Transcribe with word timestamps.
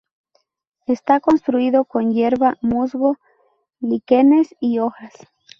Está 0.87 1.19
construido 1.19 1.85
con 1.85 2.11
hierba, 2.11 2.57
musgo, 2.63 3.17
líquenes 3.81 4.55
y 4.59 4.79
hojas. 4.79 5.13